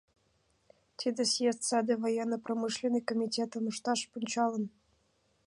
[0.99, 4.65] Тиде съезд саде Военно-промышленный комитетым ышташ пунчалын.